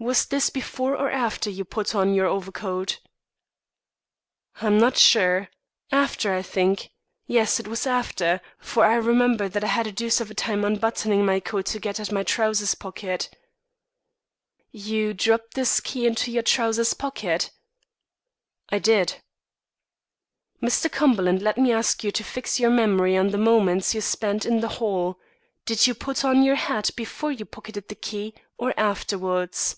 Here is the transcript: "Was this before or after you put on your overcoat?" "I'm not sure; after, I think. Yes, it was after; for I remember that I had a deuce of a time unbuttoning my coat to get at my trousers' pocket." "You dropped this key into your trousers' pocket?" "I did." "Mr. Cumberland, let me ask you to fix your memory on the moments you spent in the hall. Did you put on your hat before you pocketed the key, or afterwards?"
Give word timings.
"Was 0.00 0.26
this 0.26 0.50
before 0.50 0.94
or 0.94 1.10
after 1.10 1.48
you 1.48 1.64
put 1.64 1.94
on 1.94 2.12
your 2.12 2.26
overcoat?" 2.26 3.00
"I'm 4.56 4.76
not 4.76 4.98
sure; 4.98 5.48
after, 5.90 6.34
I 6.34 6.42
think. 6.42 6.90
Yes, 7.26 7.58
it 7.58 7.66
was 7.66 7.86
after; 7.86 8.42
for 8.58 8.84
I 8.84 8.96
remember 8.96 9.48
that 9.48 9.64
I 9.64 9.68
had 9.68 9.86
a 9.86 9.92
deuce 9.92 10.20
of 10.20 10.30
a 10.30 10.34
time 10.34 10.62
unbuttoning 10.62 11.24
my 11.24 11.40
coat 11.40 11.64
to 11.66 11.80
get 11.80 11.98
at 11.98 12.12
my 12.12 12.22
trousers' 12.22 12.74
pocket." 12.74 13.30
"You 14.72 15.14
dropped 15.14 15.54
this 15.54 15.80
key 15.80 16.06
into 16.06 16.30
your 16.30 16.42
trousers' 16.42 16.92
pocket?" 16.92 17.50
"I 18.68 18.80
did." 18.80 19.22
"Mr. 20.62 20.92
Cumberland, 20.92 21.40
let 21.40 21.56
me 21.56 21.72
ask 21.72 22.04
you 22.04 22.12
to 22.12 22.22
fix 22.22 22.60
your 22.60 22.68
memory 22.70 23.16
on 23.16 23.30
the 23.30 23.38
moments 23.38 23.94
you 23.94 24.02
spent 24.02 24.44
in 24.44 24.60
the 24.60 24.68
hall. 24.76 25.18
Did 25.64 25.86
you 25.86 25.94
put 25.94 26.26
on 26.26 26.42
your 26.42 26.56
hat 26.56 26.90
before 26.94 27.32
you 27.32 27.46
pocketed 27.46 27.88
the 27.88 27.94
key, 27.94 28.34
or 28.58 28.78
afterwards?" 28.78 29.76